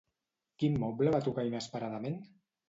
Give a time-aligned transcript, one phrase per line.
[0.63, 2.19] Quin moble va tocar inesperadament?